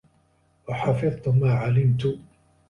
[0.69, 2.19] وَحَفِظْت مَا عَلِمْت